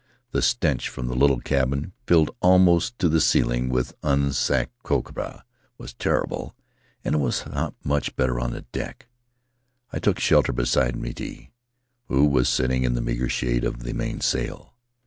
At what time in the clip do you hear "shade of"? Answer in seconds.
13.29-13.83